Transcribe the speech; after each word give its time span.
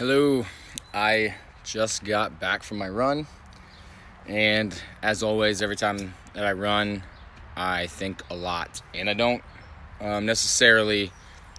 Hello, 0.00 0.46
I 0.94 1.34
just 1.62 2.04
got 2.04 2.40
back 2.40 2.62
from 2.62 2.78
my 2.78 2.88
run, 2.88 3.26
and 4.26 4.74
as 5.02 5.22
always, 5.22 5.60
every 5.60 5.76
time 5.76 6.14
that 6.32 6.46
I 6.46 6.52
run, 6.52 7.02
I 7.54 7.86
think 7.86 8.22
a 8.30 8.34
lot. 8.34 8.80
And 8.94 9.10
I 9.10 9.12
don't 9.12 9.42
um, 10.00 10.24
necessarily 10.24 11.12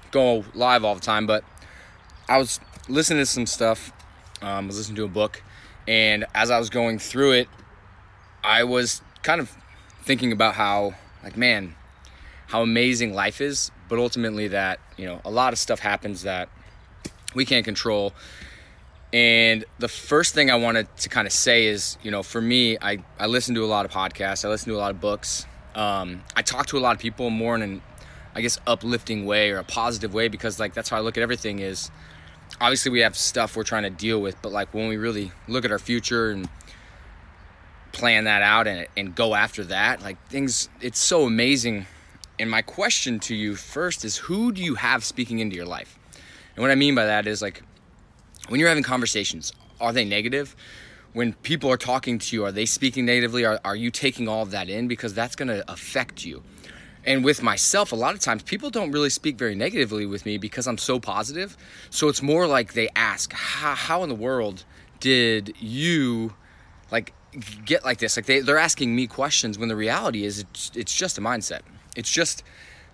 go 0.10 0.44
live 0.56 0.84
all 0.84 0.96
the 0.96 1.02
time, 1.02 1.28
but 1.28 1.44
I 2.28 2.40
was 2.40 2.60
listening 2.90 3.22
to 3.22 3.28
some 3.28 3.46
stuff, 3.46 3.94
um, 4.42 4.66
I 4.66 4.66
was 4.66 4.78
listening 4.78 4.96
to 4.96 5.04
a 5.04 5.08
book, 5.08 5.44
and 5.88 6.26
as 6.34 6.50
I 6.50 6.58
was 6.58 6.72
going 6.72 6.98
through 6.98 7.34
it, 7.34 7.48
I 8.44 8.64
was 8.64 9.04
kind 9.22 9.40
of 9.40 9.56
thinking 10.02 10.32
about 10.32 10.56
how, 10.56 10.96
like, 11.24 11.38
man, 11.38 11.76
how 12.48 12.64
amazing 12.64 13.14
life 13.14 13.40
is, 13.40 13.70
but 13.88 14.00
ultimately 14.00 14.48
that, 14.48 14.80
you 14.98 15.06
know, 15.06 15.22
a 15.24 15.30
lot 15.30 15.54
of 15.54 15.60
stuff 15.60 15.82
happens 15.82 16.24
that 16.24 16.50
we 17.34 17.46
can't 17.46 17.66
control. 17.66 18.14
And 19.14 19.66
the 19.80 19.90
first 19.90 20.34
thing 20.34 20.50
I 20.50 20.56
wanted 20.56 20.88
to 20.98 21.10
kind 21.10 21.28
of 21.28 21.34
say 21.34 21.66
is, 21.66 21.98
you 22.02 22.12
know, 22.12 22.24
for 22.24 22.42
me, 22.42 22.78
I, 22.82 23.00
I 23.20 23.28
listen 23.28 23.56
to 23.56 23.64
a 23.64 23.68
lot 23.68 23.86
of 23.86 23.92
podcasts, 23.92 24.46
I 24.46 24.50
listen 24.50 24.72
to 24.72 24.78
a 24.78 24.80
lot 24.80 24.92
of 24.92 25.02
books. 25.02 25.46
Um, 25.76 26.24
I 26.36 26.42
talk 26.42 26.68
to 26.68 26.78
a 26.78 26.80
lot 26.80 26.96
of 26.96 27.02
people 27.02 27.30
more 27.30 27.56
in 27.56 27.62
an, 27.62 27.82
I 28.36 28.42
guess, 28.42 28.58
uplifting 28.66 29.26
way 29.26 29.52
or 29.52 29.58
a 29.58 29.64
positive 29.64 30.14
way 30.14 30.28
because, 30.30 30.60
like, 30.60 30.74
that's 30.74 30.90
how 30.90 30.98
I 30.98 31.02
look 31.02 31.18
at 31.18 31.24
everything 31.24 31.60
is 31.60 31.92
obviously 32.60 32.92
we 32.92 33.02
have 33.02 33.18
stuff 33.18 33.56
we're 33.56 33.64
trying 33.64 33.84
to 33.84 33.90
deal 33.90 34.22
with, 34.22 34.42
but, 34.42 34.52
like, 34.52 34.74
when 34.74 34.88
we 34.88 34.98
really 34.98 35.32
look 35.48 35.66
at 35.66 35.72
our 35.72 35.80
future 35.80 36.32
and 36.32 36.50
plan 37.92 38.24
that 38.26 38.42
out 38.42 38.68
and, 38.68 38.88
and 38.96 39.14
go 39.14 39.36
after 39.36 39.66
that, 39.66 40.02
like, 40.02 40.18
things, 40.28 40.70
it's 40.80 41.00
so 41.00 41.26
amazing. 41.26 41.86
And 42.40 42.50
my 42.50 42.62
question 42.62 43.20
to 43.22 43.36
you 43.36 43.56
first 43.56 44.06
is 44.06 44.18
who 44.18 44.52
do 44.52 44.64
you 44.64 44.76
have 44.76 45.04
speaking 45.04 45.40
into 45.40 45.56
your 45.56 45.66
life? 45.66 45.98
And 46.56 46.62
what 46.62 46.72
I 46.72 46.76
mean 46.76 46.96
by 46.96 47.06
that 47.06 47.28
is 47.28 47.42
like 47.42 47.64
when 48.50 48.60
you're 48.60 48.70
having 48.70 48.84
conversations, 48.84 49.54
are 49.80 49.94
they 49.94 50.06
negative? 50.06 50.56
When 51.14 51.34
people 51.34 51.70
are 51.70 51.78
talking 51.78 52.20
to 52.20 52.36
you, 52.36 52.46
are 52.46 52.52
they 52.52 52.66
speaking 52.66 53.06
negatively? 53.06 53.46
Are, 53.46 53.60
are 53.66 53.76
you 53.76 53.92
taking 53.92 54.28
all 54.28 54.44
of 54.44 54.52
that 54.52 54.70
in? 54.70 54.88
Because 54.88 55.14
that's 55.14 55.36
going 55.36 55.50
to 55.50 55.70
affect 55.72 56.26
you. 56.26 56.44
And 57.06 57.24
with 57.24 57.42
myself, 57.42 57.92
a 57.92 57.96
lot 57.96 58.14
of 58.14 58.20
times 58.20 58.44
people 58.44 58.70
don't 58.70 58.92
really 58.92 59.10
speak 59.10 59.38
very 59.38 59.56
negatively 59.56 60.06
with 60.06 60.26
me 60.26 60.38
because 60.38 60.68
I'm 60.68 60.78
so 60.78 61.00
positive. 61.00 61.58
So 61.90 62.08
it's 62.10 62.22
more 62.22 62.48
like 62.48 62.74
they 62.74 62.90
ask, 62.96 63.34
how, 63.34 63.74
how 63.74 64.04
in 64.04 64.10
the 64.10 64.16
world 64.16 64.64
did 65.00 65.56
you 65.60 66.34
like 66.92 67.14
get 67.66 67.84
like 67.84 67.98
this? 67.98 68.18
Like 68.18 68.28
they, 68.28 68.40
they're 68.40 68.58
asking 68.58 68.96
me 68.96 69.08
questions 69.08 69.58
when 69.58 69.68
the 69.68 69.76
reality 69.76 70.26
is 70.26 70.40
it's, 70.40 70.72
it's 70.76 70.96
just 70.96 71.18
a 71.18 71.22
mindset. 71.22 71.62
It's 71.96 72.12
just 72.12 72.44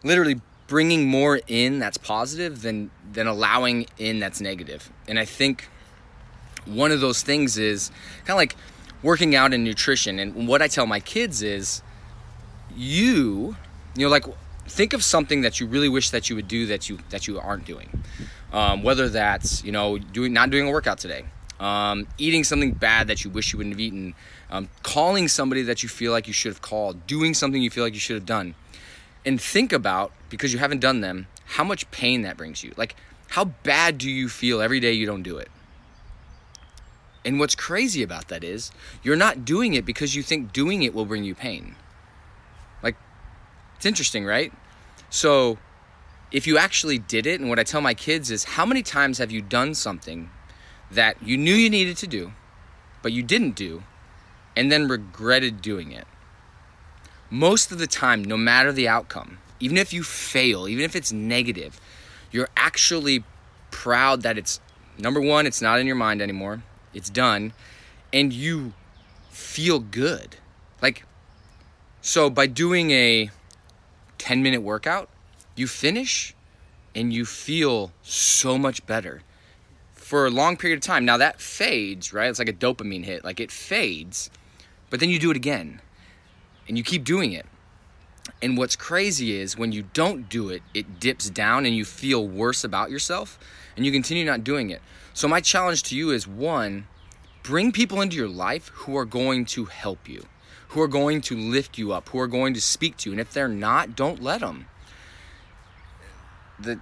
literally 0.04 0.40
bringing 0.68 1.08
more 1.08 1.40
in 1.48 1.80
that's 1.80 1.98
positive 1.98 2.62
than 2.62 2.92
than 3.12 3.28
allowing 3.28 3.88
in 3.98 4.20
that's 4.20 4.42
negative. 4.42 4.92
And 5.08 5.18
I 5.18 5.26
think 5.26 5.70
one 6.66 6.92
of 6.92 7.00
those 7.00 7.24
things 7.24 7.58
is 7.58 7.90
kind 8.26 8.32
of 8.32 8.38
like 8.38 8.56
working 9.02 9.36
out 9.36 9.54
in 9.54 9.64
nutrition. 9.64 10.20
And 10.20 10.48
what 10.48 10.62
I 10.62 10.68
tell 10.68 10.86
my 10.86 11.00
kids 11.00 11.42
is, 11.42 11.82
you, 12.76 13.56
you 13.96 14.06
know, 14.06 14.10
like 14.10 14.26
think 14.68 14.94
of 14.94 15.04
something 15.04 15.42
that 15.42 15.60
you 15.60 15.68
really 15.68 15.90
wish 15.90 16.10
that 16.10 16.30
you 16.30 16.36
would 16.36 16.48
do 16.48 16.66
that 16.68 16.90
you 16.90 17.00
that 17.10 17.28
you 17.28 17.40
aren't 17.40 17.66
doing. 17.66 18.04
Um, 18.52 18.82
whether 18.82 19.10
that's 19.10 19.64
you 19.64 19.72
know 19.72 19.98
doing 19.98 20.34
not 20.34 20.50
doing 20.50 20.68
a 20.68 20.72
workout 20.72 21.00
today, 21.00 21.26
um, 21.60 22.08
eating 22.18 22.44
something 22.44 22.72
bad 22.72 23.08
that 23.08 23.24
you 23.24 23.30
wish 23.30 23.54
you 23.54 23.58
wouldn't 23.58 23.74
have 23.74 23.80
eaten, 23.80 24.14
um, 24.50 24.70
calling 24.84 25.28
somebody 25.28 25.64
that 25.64 25.84
you 25.84 25.90
feel 25.90 26.12
like 26.12 26.28
you 26.28 26.34
should 26.34 26.52
have 26.52 26.62
called, 26.62 27.08
doing 27.08 27.34
something 27.34 27.62
you 27.62 27.70
feel 27.70 27.84
like 27.84 27.94
you 27.94 28.00
should 28.00 28.16
have 28.16 28.26
done 28.26 28.56
and 29.28 29.42
think 29.42 29.74
about 29.74 30.14
because 30.30 30.54
you 30.54 30.60
haven't 30.60 30.80
done 30.80 31.02
them 31.02 31.28
how 31.46 31.64
much 31.64 31.90
pain 31.92 32.22
that 32.22 32.38
brings 32.38 32.64
you. 32.64 32.74
Like 32.78 32.96
how 33.32 33.44
bad 33.46 33.98
do 33.98 34.10
you 34.10 34.30
feel 34.30 34.62
every 34.62 34.80
day 34.80 34.94
you 34.94 35.06
don't 35.06 35.22
do 35.22 35.38
it? 35.38 35.50
And 37.26 37.40
what's 37.40 37.56
crazy 37.56 38.02
about 38.02 38.30
that 38.30 38.46
is 38.46 38.72
you're 39.04 39.18
not 39.18 39.44
doing 39.44 39.74
it 39.74 39.86
because 39.86 40.16
you 40.16 40.24
think 40.24 40.54
doing 40.54 40.82
it 40.82 40.94
will 40.94 41.06
bring 41.06 41.26
you 41.26 41.36
pain. 41.36 41.76
Like 42.82 42.96
it's 43.76 43.86
interesting 43.86 44.26
right? 44.26 44.54
So 45.10 45.58
if 46.32 46.48
you 46.48 46.58
actually 46.58 46.98
did 46.98 47.26
it 47.26 47.40
and 47.40 47.50
what 47.50 47.60
i 47.60 47.64
tell 47.64 47.82
my 47.82 47.94
kids 47.94 48.30
is 48.30 48.44
how 48.44 48.66
many 48.66 48.82
times 48.82 49.18
have 49.18 49.32
you 49.32 49.42
done 49.42 49.74
something 49.74 50.30
that 50.92 51.22
you 51.24 51.38
knew 51.38 51.54
you 51.54 51.70
needed 51.70 51.96
to 51.96 52.08
do 52.08 52.34
but 53.02 53.14
you 53.14 53.24
didn't 53.24 53.56
do 53.56 53.84
and 54.56 54.70
then 54.72 54.88
regretted 54.90 55.62
doing 55.62 55.92
it 55.92 56.06
most 57.30 57.72
of 57.72 57.80
the 57.80 57.88
time, 57.88 58.24
no 58.24 58.38
matter 58.38 58.72
the 58.72 58.88
outcome, 58.88 59.40
even 59.60 59.78
if 59.78 59.92
you 59.92 60.04
fail, 60.04 60.68
even 60.68 60.84
if 60.84 60.96
it's 60.96 61.12
negative, 61.12 61.80
you're 62.32 62.50
actually 62.56 63.24
proud 63.72 64.22
that 64.22 64.38
it's 64.38 64.60
number 64.98 65.22
one, 65.22 65.46
it's 65.46 65.62
not 65.62 65.80
in 65.80 65.88
your 65.88 65.96
mind 65.96 66.22
anymore, 66.22 66.64
it's 66.94 67.10
done, 67.10 67.54
and 68.14 68.32
you 68.32 68.74
feel 69.30 69.80
good. 69.80 70.38
Like, 70.82 71.04
so 72.02 72.30
by 72.30 72.48
doing 72.48 72.92
a 72.92 73.30
10 74.18 74.42
minute 74.42 74.62
workout, 74.62 75.10
you 75.56 75.68
finish 75.68 76.34
and 76.96 77.14
you 77.14 77.26
feel 77.26 77.92
so 78.02 78.58
much 78.58 78.86
better 78.86 79.22
for 79.94 80.26
a 80.26 80.30
long 80.30 80.56
period 80.56 80.78
of 80.78 80.84
time. 80.84 81.04
Now 81.04 81.18
that 81.18 81.42
fades, 81.42 82.14
right? 82.14 82.30
It's 82.30 82.40
like 82.40 82.50
a 82.50 82.54
dopamine 82.54 83.04
hit, 83.04 83.24
like 83.24 83.40
it 83.40 83.52
fades, 83.52 84.30
but 84.90 85.00
then 85.00 85.10
you 85.10 85.20
do 85.20 85.30
it 85.30 85.38
again 85.38 85.82
and 86.68 86.78
you 86.78 86.84
keep 86.84 87.04
doing 87.04 87.34
it. 87.34 87.46
And 88.42 88.58
what's 88.58 88.76
crazy 88.76 89.40
is 89.40 89.58
when 89.58 89.72
you 89.72 89.84
don't 89.94 90.30
do 90.30 90.50
it, 90.50 90.62
it 90.74 91.00
dips 91.00 91.30
down 91.30 91.66
and 91.66 91.76
you 91.76 91.86
feel 91.86 92.28
worse 92.28 92.64
about 92.64 92.92
yourself 92.92 93.40
and 93.76 93.86
you 93.86 93.92
continue 93.92 94.26
not 94.26 94.44
doing 94.44 94.70
it. 94.70 94.82
So, 95.14 95.28
my 95.28 95.42
challenge 95.42 95.84
to 95.84 95.96
you 95.96 96.12
is 96.12 96.28
one, 96.28 96.88
bring 97.42 97.72
people 97.72 98.02
into 98.02 98.16
your 98.16 98.28
life 98.28 98.68
who 98.74 98.96
are 98.98 99.06
going 99.06 99.46
to 99.46 99.66
help 99.66 100.08
you, 100.08 100.26
who 100.70 100.82
are 100.82 100.88
going 100.88 101.22
to 101.22 101.36
lift 101.36 101.78
you 101.78 101.94
up, 101.94 102.10
who 102.10 102.20
are 102.20 102.28
going 102.28 102.54
to 102.54 102.62
speak 102.62 102.98
to 102.98 103.10
you. 103.10 103.14
And 103.14 103.22
if 103.22 103.32
they're 103.32 103.48
not, 103.48 103.96
don't 103.96 104.22
let 104.22 104.42
them. 104.42 104.68
The 106.60 106.80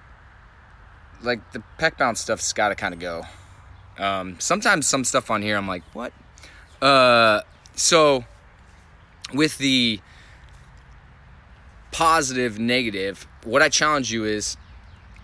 like 1.22 1.52
the 1.54 1.64
peck 1.78 1.98
bounce 1.98 2.20
stuff's 2.20 2.52
got 2.52 2.70
to 2.70 2.76
kind 2.76 2.94
of 2.94 3.00
go. 3.00 3.24
Um, 3.98 4.38
sometimes 4.40 4.88
some 4.88 5.06
stuff 5.06 5.32
on 5.32 5.42
here, 5.42 5.56
I'm 5.56 5.68
like, 5.68 5.84
what? 5.94 6.12
Uh, 6.82 7.42
so 7.76 8.26
with 9.34 9.58
the 9.58 10.00
positive, 11.92 12.60
negative, 12.60 13.28
what 13.44 13.62
I 13.62 13.70
challenge 13.70 14.12
you 14.12 14.26
is 14.26 14.58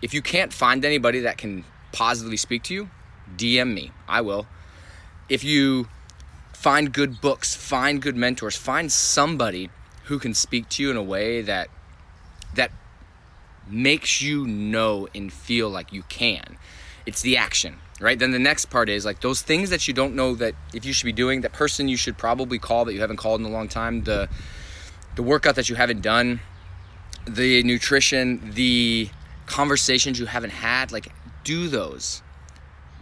if 0.02 0.14
you 0.14 0.22
can't 0.22 0.54
find 0.54 0.84
anybody 0.86 1.20
that 1.22 1.38
can 1.38 1.66
positively 1.92 2.38
speak 2.38 2.64
to 2.64 2.74
you, 2.74 2.90
DM 3.36 3.74
me. 3.74 3.92
I 4.08 4.22
will. 4.22 4.48
If 5.30 5.44
you 5.44 5.88
find 6.54 6.94
good 6.94 7.22
books, 7.22 7.56
find 7.56 8.02
good 8.02 8.16
mentors, 8.16 8.56
find 8.56 8.92
somebody 8.92 9.70
who 10.06 10.20
can 10.20 10.34
speak 10.34 10.70
to 10.70 10.84
you 10.84 10.92
in 10.92 10.98
a 10.98 11.04
way 11.04 11.42
that 11.42 11.70
that 12.56 12.72
makes 13.68 14.22
you 14.22 14.46
know 14.46 15.08
and 15.16 15.32
feel 15.32 15.70
like 15.70 15.94
you 15.94 16.04
can. 16.04 16.58
It's 17.06 17.22
the 17.22 17.38
action 17.38 17.78
right? 18.02 18.18
Then 18.18 18.32
the 18.32 18.40
next 18.40 18.66
part 18.66 18.90
is 18.90 19.06
like 19.06 19.22
those 19.22 19.42
things 19.42 19.70
that 19.70 19.88
you 19.88 19.94
don't 19.94 20.16
know 20.16 20.36
that 20.36 20.56
if 20.74 20.84
you 20.84 20.92
should 20.92 21.06
be 21.06 21.14
doing, 21.14 21.42
that 21.42 21.54
person 21.54 21.88
you 21.88 21.96
should 21.96 22.18
probably 22.18 22.60
call 22.60 22.84
that 22.86 22.94
you 22.94 23.00
haven't 23.00 23.18
called 23.18 23.40
in 23.40 23.46
a 23.46 23.50
long 23.50 23.70
time, 23.70 24.04
the 24.04 24.28
the 25.16 25.24
workout 25.24 25.56
that 25.56 25.70
you 25.70 25.76
haven't 25.76 26.02
done, 26.02 26.40
the 27.28 27.64
nutrition, 27.64 28.52
the 28.54 29.10
conversations 29.46 30.20
you 30.20 30.26
haven't 30.26 30.52
had, 30.52 30.92
like 30.92 31.12
do 31.44 31.68
those. 31.68 32.22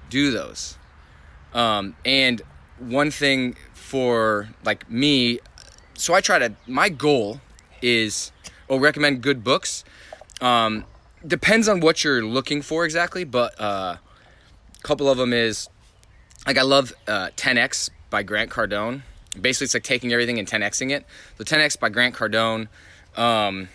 Do 0.09 0.31
those. 0.31 0.77
Um, 1.53 1.95
and 2.03 2.41
one 2.77 3.11
thing 3.11 3.55
for 3.73 4.49
like 4.63 4.89
me, 4.89 5.39
so 5.93 6.13
I 6.13 6.21
try 6.21 6.39
to 6.39 6.53
my 6.67 6.89
goal 6.89 7.41
is 7.81 8.31
or 8.67 8.79
recommend 8.79 9.21
good 9.21 9.43
books. 9.43 9.83
Um, 10.41 10.85
depends 11.25 11.67
on 11.67 11.79
what 11.79 12.03
you're 12.03 12.23
looking 12.23 12.61
for 12.61 12.85
exactly, 12.85 13.23
but 13.23 13.59
uh, 13.59 13.97
a 14.79 14.87
couple 14.87 15.09
of 15.09 15.17
them 15.17 15.33
is 15.33 15.69
like 16.47 16.57
I 16.57 16.61
love 16.63 16.93
uh, 17.07 17.29
10x 17.35 17.89
by 18.09 18.23
Grant 18.23 18.49
Cardone. 18.49 19.01
Basically, 19.39 19.65
it's 19.65 19.73
like 19.73 19.83
taking 19.83 20.11
everything 20.11 20.39
and 20.39 20.47
10xing 20.47 20.91
it. 20.91 21.05
The 21.37 21.45
10x 21.45 21.79
by 21.79 21.89
Grant 21.89 22.15
Cardone. 22.15 22.67
Um, 23.15 23.69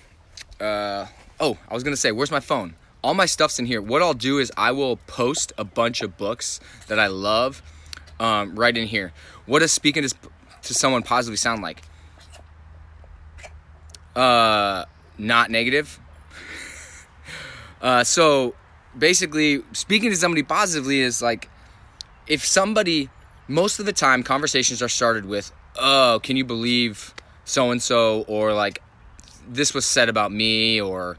uh, 0.60 1.06
oh, 1.38 1.58
I 1.68 1.74
was 1.74 1.84
gonna 1.84 1.96
say, 1.96 2.12
where's 2.12 2.30
my 2.30 2.40
phone? 2.40 2.74
All 3.02 3.14
my 3.14 3.26
stuff's 3.26 3.58
in 3.58 3.66
here. 3.66 3.82
What 3.82 4.02
I'll 4.02 4.14
do 4.14 4.38
is 4.38 4.50
I 4.56 4.72
will 4.72 4.96
post 4.96 5.52
a 5.58 5.64
bunch 5.64 6.00
of 6.00 6.16
books 6.16 6.58
that 6.88 6.98
I 6.98 7.06
love 7.06 7.62
um, 8.18 8.56
right 8.56 8.76
in 8.76 8.86
here. 8.86 9.12
What 9.46 9.58
does 9.58 9.72
speaking 9.72 10.02
to, 10.02 10.14
to 10.62 10.74
someone 10.74 11.02
positively 11.02 11.36
sound 11.36 11.62
like? 11.62 11.82
Uh, 14.16 14.86
not 15.18 15.50
negative. 15.50 16.00
uh, 17.82 18.04
so 18.04 18.54
basically 18.98 19.62
speaking 19.72 20.10
to 20.10 20.16
somebody 20.16 20.42
positively 20.42 21.00
is 21.00 21.20
like 21.22 21.48
if 22.26 22.44
somebody 22.44 23.10
most 23.48 23.78
of 23.78 23.86
the 23.86 23.92
time 23.92 24.22
conversations 24.22 24.80
are 24.82 24.88
started 24.88 25.24
with 25.24 25.52
oh 25.76 26.20
can 26.22 26.36
you 26.36 26.44
believe 26.44 27.14
so 27.44 27.70
and 27.70 27.82
so 27.82 28.22
or 28.28 28.52
like 28.52 28.80
this 29.48 29.74
was 29.74 29.84
said 29.84 30.08
about 30.08 30.32
me 30.32 30.80
or 30.80 31.16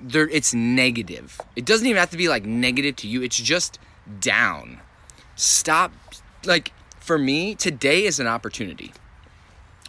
there 0.00 0.28
it's 0.28 0.54
negative 0.54 1.40
it 1.54 1.64
doesn't 1.64 1.86
even 1.86 1.98
have 1.98 2.10
to 2.10 2.16
be 2.16 2.28
like 2.28 2.44
negative 2.44 2.96
to 2.96 3.06
you 3.06 3.22
it's 3.22 3.36
just 3.36 3.78
down 4.20 4.80
Stop, 5.38 5.92
like, 6.44 6.72
for 6.98 7.16
me, 7.16 7.54
today 7.54 8.06
is 8.06 8.18
an 8.18 8.26
opportunity. 8.26 8.92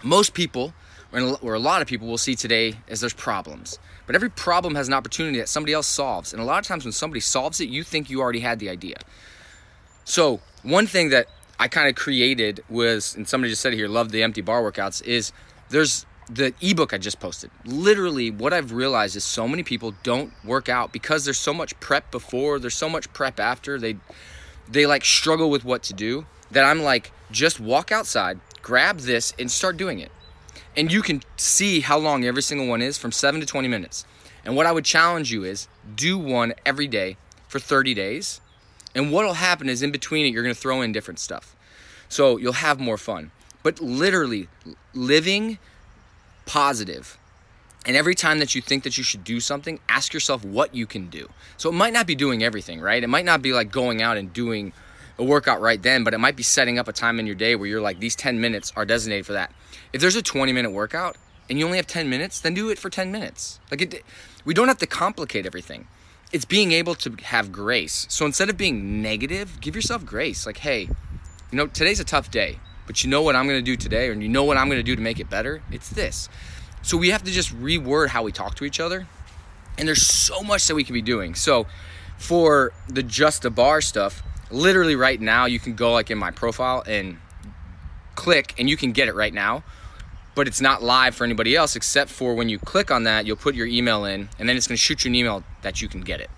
Most 0.04 0.36
people, 0.36 0.76
or 1.12 1.56
a 1.56 1.60
lot 1.60 1.82
of 1.82 1.88
people, 1.88 2.08
will 2.08 2.20
see 2.20 2.36
today 2.36 2.76
as 2.88 3.02
there's 3.02 3.14
problems. 3.14 3.80
But 4.10 4.16
every 4.16 4.32
problem 4.32 4.74
has 4.74 4.88
an 4.88 4.96
opportunity 4.96 5.38
that 5.38 5.48
somebody 5.48 5.72
else 5.72 5.86
solves. 5.86 6.34
And 6.34 6.42
a 6.42 6.44
lot 6.44 6.58
of 6.58 6.66
times 6.66 6.84
when 6.84 6.94
somebody 6.94 7.20
solves 7.20 7.62
it, 7.62 7.70
you 7.70 7.84
think 7.84 8.10
you 8.10 8.22
already 8.22 8.40
had 8.40 8.58
the 8.58 8.68
idea. 8.68 8.96
So, 10.04 10.42
one 10.64 10.88
thing 10.88 11.10
that 11.10 11.28
I 11.60 11.68
kind 11.68 11.88
of 11.88 11.94
created 11.94 12.64
was, 12.68 13.16
and 13.16 13.28
somebody 13.28 13.52
just 13.52 13.62
said 13.62 13.74
here, 13.74 13.88
love 13.88 14.10
the 14.12 14.24
empty 14.24 14.42
bar 14.42 14.64
workouts, 14.64 15.04
is 15.04 15.32
there's 15.70 16.08
the 16.28 16.56
ebook 16.60 16.92
I 16.92 16.98
just 16.98 17.20
posted. 17.20 17.52
Literally, 17.66 18.32
what 18.32 18.52
I've 18.52 18.72
realized 18.72 19.16
is 19.16 19.24
so 19.24 19.48
many 19.48 19.62
people 19.62 19.94
don't 20.02 20.34
work 20.44 20.70
out 20.70 20.92
because 20.92 21.24
there's 21.24 21.38
so 21.38 21.54
much 21.54 21.80
prep 21.80 22.10
before, 22.10 22.58
there's 22.58 22.74
so 22.74 22.90
much 22.90 23.14
prep 23.14 23.40
after. 23.40 23.78
They 23.78 23.98
they 24.68 24.88
like 24.88 25.06
struggle 25.06 25.52
with 25.52 25.64
what 25.64 25.84
to 25.84 25.94
do 25.94 26.26
that 26.50 26.66
I'm 26.66 26.82
like, 26.82 27.12
just 27.30 27.60
walk 27.60 27.92
outside, 27.92 28.40
grab 28.64 29.02
this, 29.02 29.36
and 29.38 29.52
start 29.52 29.78
doing 29.78 30.00
it. 30.00 30.12
And 30.76 30.92
you 30.92 31.02
can 31.02 31.24
see 31.38 31.82
how 31.82 31.98
long 31.98 32.24
every 32.24 32.42
single 32.42 32.68
one 32.68 32.82
is 32.82 32.98
from 32.98 33.12
seven 33.12 33.40
to 33.40 33.46
20 33.46 33.68
minutes. 33.68 34.06
And 34.46 34.56
what 34.56 34.66
I 34.66 34.72
would 34.72 34.86
challenge 34.86 35.32
you 35.32 35.44
is 35.44 35.68
do 35.96 36.18
one 36.18 36.54
every 36.66 36.88
day 36.88 37.18
for 37.48 37.60
30 37.60 37.94
days 37.94 38.42
and 38.96 39.12
what'll 39.12 39.34
happen 39.34 39.70
is 39.70 39.82
in 39.82 39.92
between 39.92 40.26
it, 40.26 40.34
you're 40.34 40.44
gonna 40.44 40.56
throw 40.56 40.82
in 40.82 40.92
different 40.92 41.20
stuff. 41.20 41.56
So 42.08 42.38
you'll 42.38 42.54
have 42.54 42.80
more 42.80 42.98
fun. 42.98 43.32
But 43.62 43.80
literally, 43.80 44.48
living 44.94 45.60
positive. 46.46 47.18
And 47.86 47.96
every 47.96 48.16
time 48.16 48.40
that 48.40 48.56
you 48.56 48.62
think 48.62 48.84
that 48.84 48.98
you 48.98 49.04
should 49.04 49.24
do 49.24 49.40
something, 49.40 49.80
ask 49.88 50.14
yourself 50.14 50.44
what 50.44 50.74
you 50.74 50.86
can 50.86 51.10
do. 51.10 51.30
So 51.58 51.70
it 51.70 51.74
might 51.74 51.94
not 51.94 52.08
be 52.08 52.16
doing 52.16 52.44
everything, 52.44 52.82
right? 52.82 53.04
It 53.04 53.08
might 53.08 53.26
not 53.26 53.42
be 53.42 53.54
like 53.54 53.72
going 53.72 54.02
out 54.02 54.18
and 54.18 54.34
doing 54.34 54.74
a 55.20 55.24
workout 55.24 55.62
right 55.62 55.82
then, 55.82 56.04
but 56.04 56.16
it 56.16 56.18
might 56.18 56.36
be 56.36 56.44
setting 56.44 56.80
up 56.80 56.88
a 56.88 56.94
time 56.94 57.20
in 57.20 57.28
your 57.28 57.36
day 57.36 57.56
where 57.56 57.68
you're 57.68 57.82
like, 57.82 58.00
these 58.00 58.16
10 58.16 58.42
minutes 58.42 58.74
are 58.76 58.86
designated 58.86 59.28
for 59.28 59.34
that. 59.34 59.54
If 59.94 60.02
there's 60.02 60.16
a 60.16 60.24
20 60.24 60.52
minute 60.54 60.72
workout 60.72 61.18
and 61.50 61.60
you 61.60 61.66
only 61.66 61.78
have 61.78 61.88
10 61.88 62.10
minutes, 62.10 62.40
then 62.40 62.56
do 62.56 62.70
it 62.70 62.80
for 62.80 62.90
10 62.90 63.12
minutes. 63.12 63.60
Like 63.70 63.82
it, 63.82 64.04
we 64.46 64.54
don't 64.56 64.68
have 64.68 64.80
to 64.80 64.88
complicate 64.88 65.46
everything 65.46 65.88
it's 66.32 66.46
being 66.46 66.72
able 66.72 66.96
to 66.96 67.12
have 67.24 67.52
grace. 67.52 68.06
So 68.10 68.26
instead 68.26 68.50
of 68.50 68.58
being 68.58 69.02
negative, 69.02 69.60
give 69.62 69.76
yourself 69.76 70.06
grace. 70.06 70.46
Like, 70.46 70.58
hey, 70.58 70.82
you 70.82 71.58
know, 71.58 71.68
today's 71.68 72.00
a 72.00 72.04
tough 72.04 72.30
day, 72.30 72.60
but 72.86 73.04
you 73.04 73.10
know 73.10 73.22
what 73.22 73.36
I'm 73.36 73.48
to 73.48 73.62
do 73.62 73.76
today, 73.76 74.12
and 74.12 74.22
you 74.22 74.30
know 74.30 74.44
what 74.44 74.58
I'm 74.58 74.70
to 74.70 74.84
do 74.84 74.96
to 74.96 75.02
make 75.02 75.20
it 75.20 75.30
better? 75.30 75.62
It's 75.72 75.90
this. 75.90 76.30
So 76.82 76.98
we 76.98 77.10
have 77.10 77.24
to 77.24 77.32
just 77.32 77.56
reword 77.60 78.10
how 78.10 78.24
we 78.24 78.32
talk 78.32 78.56
to 78.56 78.66
each 78.66 78.80
other. 78.80 79.08
And 79.78 79.88
there's 79.88 80.06
so 80.06 80.42
much 80.44 80.68
that 80.68 80.76
we 80.76 80.84
can 80.84 80.94
be 80.94 81.02
doing. 81.02 81.36
So 81.36 81.66
for 82.18 82.74
the 82.88 83.02
just 83.02 83.46
a 83.46 83.50
bar 83.50 83.82
stuff, 83.82 84.22
literally 84.52 84.96
right 84.96 85.20
now, 85.20 85.46
you 85.46 85.60
can 85.60 85.76
go 85.76 85.94
like 85.94 86.12
in 86.12 86.18
my 86.18 86.32
profile 86.32 86.84
and 86.86 87.18
click, 88.16 88.56
and 88.58 88.70
you 88.70 88.78
can 88.78 88.92
get 88.92 89.08
it 89.08 89.16
right 89.16 89.34
now 89.34 89.64
but 90.40 90.48
it's 90.48 90.62
not 90.62 90.82
live 90.82 91.14
for 91.16 91.26
anybody 91.26 91.54
else 91.54 91.76
except 91.76 92.10
for 92.10 92.34
when 92.34 92.48
you 92.48 92.58
click 92.58 92.92
on 92.92 93.04
that, 93.04 93.26
you'll 93.26 93.36
put 93.36 93.56
your 93.56 93.68
email 93.68 94.06
in, 94.06 94.30
and 94.40 94.48
then 94.48 94.56
it's 94.56 94.68
going 94.68 94.78
to 94.78 94.82
shoot 94.82 95.04
you 95.04 95.10
an 95.10 95.16
email 95.16 95.44
that 95.64 95.82
you 95.82 95.90
can 95.90 96.00
get 96.00 96.22
it. 96.22 96.30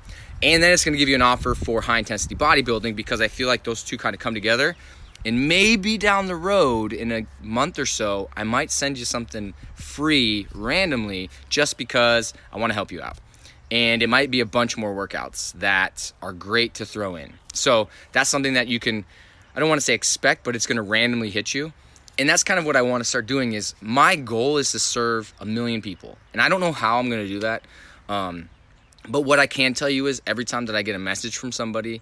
And 0.41 0.63
then 0.63 0.73
it's 0.73 0.83
going 0.83 0.93
to 0.93 0.97
give 0.97 1.07
you 1.07 1.13
an 1.13 1.21
offer 1.21 1.53
for 1.53 1.81
high 1.81 1.99
intensity 1.99 2.33
bodybuilding 2.33 2.95
because 2.95 3.21
I 3.21 3.27
feel 3.27 3.47
like 3.47 3.63
those 3.63 3.83
two 3.83 3.99
kind 3.99 4.15
of 4.15 4.19
come 4.19 4.33
together. 4.33 4.75
And 5.23 5.47
maybe 5.47 5.99
down 5.99 6.25
the 6.25 6.35
road, 6.35 6.93
in 6.93 7.11
a 7.11 7.27
month 7.43 7.77
or 7.77 7.85
so, 7.85 8.29
I 8.35 8.43
might 8.43 8.71
send 8.71 8.97
you 8.97 9.05
something 9.05 9.53
free 9.75 10.47
randomly 10.51 11.29
just 11.49 11.77
because 11.77 12.33
I 12.51 12.57
want 12.57 12.71
to 12.71 12.73
help 12.73 12.91
you 12.91 13.03
out. 13.03 13.19
And 13.71 14.03
it 14.03 14.07
might 14.07 14.29
be 14.29 14.41
a 14.41 14.45
bunch 14.45 14.77
more 14.77 14.93
workouts 14.93 15.53
that 15.53 16.11
are 16.21 16.33
great 16.33 16.75
to 16.75 16.85
throw 16.85 17.15
in. 17.15 17.33
So 17.53 17.87
that's 18.11 18.29
something 18.29 18.53
that 18.53 18.67
you 18.67 18.79
can, 18.79 19.05
I 19.55 19.59
don't 19.59 19.69
want 19.69 19.79
to 19.79 19.85
say 19.85 19.93
expect, 19.93 20.43
but 20.43 20.55
it's 20.55 20.67
going 20.67 20.75
to 20.75 20.81
randomly 20.81 21.29
hit 21.29 21.53
you 21.53 21.71
and 22.21 22.29
that's 22.29 22.43
kind 22.43 22.59
of 22.59 22.67
what 22.67 22.75
I 22.75 22.83
want 22.83 23.01
to 23.01 23.09
start 23.09 23.25
doing 23.25 23.53
is 23.53 23.73
my 23.81 24.15
goal 24.15 24.57
is 24.57 24.71
to 24.73 24.79
serve 24.79 25.33
a 25.39 25.45
million 25.45 25.81
people. 25.81 26.19
And 26.33 26.41
I 26.41 26.49
don't 26.49 26.59
know 26.59 26.71
how 26.71 26.99
I'm 26.99 27.09
going 27.09 27.23
to 27.23 27.27
do 27.27 27.39
that. 27.39 27.63
Um, 28.09 28.49
but 29.07 29.21
what 29.21 29.39
I 29.39 29.47
can 29.47 29.73
tell 29.73 29.89
you 29.89 30.05
is 30.07 30.21
every 30.27 30.45
time 30.45 30.67
that 30.67 30.75
I 30.75 30.83
get 30.83 30.95
a 30.95 30.99
message 30.99 31.37
from 31.37 31.51
somebody 31.51 32.01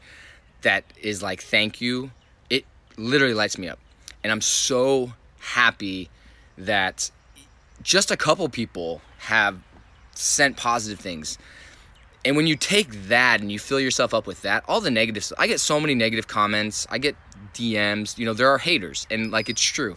that 0.62 0.83
is 1.01 1.24
like, 1.24 1.42
thank 1.42 1.80
you, 1.80 2.12
it 2.50 2.66
literally 2.98 3.33
lights 3.33 3.57
me 3.57 3.69
up. 3.69 3.80
And 4.21 4.31
I'm 4.31 4.42
so 4.42 5.13
happy 5.39 6.10
that 6.57 7.12
just 7.81 8.12
a 8.12 8.18
couple 8.18 8.50
people 8.50 9.01
have 9.19 9.57
sent 10.16 10.57
positive 10.57 11.00
things. 11.00 11.38
And 12.25 12.36
when 12.36 12.48
you 12.48 12.56
take 12.56 12.92
that 13.07 13.39
and 13.39 13.51
you 13.51 13.60
fill 13.60 13.80
yourself 13.80 14.13
up 14.13 14.27
with 14.27 14.42
that, 14.42 14.63
all 14.68 14.81
the 14.81 14.92
negatives, 14.92 15.31
I 15.38 15.48
get 15.48 15.60
so 15.60 15.80
many 15.80 15.95
negative 15.95 16.27
comments. 16.27 16.86
I 16.89 16.98
get 16.98 17.16
DMs. 17.54 18.18
You 18.18 18.25
know, 18.25 18.33
there 18.33 18.50
are 18.50 18.57
haters, 18.57 19.07
and 19.10 19.31
like 19.31 19.50
it's 19.50 19.62
true. 19.62 19.95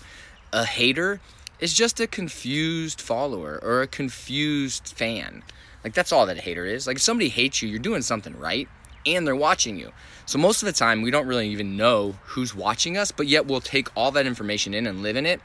A 0.53 0.65
hater 0.65 1.21
is 1.59 1.75
just 1.75 2.01
a 2.01 2.07
confused 2.07 3.01
follower 3.01 3.59
or 3.63 3.83
a 3.83 3.87
confused 3.87 4.89
fan. 4.89 5.43
Like 5.85 5.95
that's 5.95 6.13
all 6.13 6.27
that 6.27 6.39
a 6.39 6.41
hater 6.41 6.65
is. 6.65 6.87
Like 6.87 6.97
if 6.97 7.03
somebody 7.03 7.29
hates 7.29 7.63
you, 7.63 7.69
you're 7.69 7.79
doing 7.79 8.03
something 8.03 8.39
right 8.39 8.69
and 9.07 9.27
they're 9.27 9.37
watching 9.37 9.79
you. 9.79 9.93
So 10.27 10.39
most 10.39 10.63
of 10.63 10.67
the 10.67 10.73
time 10.73 11.03
we 11.03 11.11
don't 11.11 11.27
really 11.27 11.49
even 11.49 11.77
know 11.77 12.17
who's 12.25 12.55
watching 12.55 12.97
us, 12.97 13.11
but 13.11 13.27
yet 13.27 13.47
we'll 13.47 13.61
take 13.61 13.89
all 13.97 14.11
that 14.13 14.27
information 14.27 14.75
in 14.75 14.87
and 14.87 15.03
live 15.03 15.17
in 15.17 15.27
it. 15.27 15.41